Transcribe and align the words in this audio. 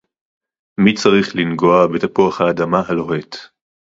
מי 0.79 0.93
צריך 0.93 1.35
לנגוע 1.35 1.87
בתפוח 1.87 2.41
האדמה 2.41 2.81
הלוהט 2.87 3.35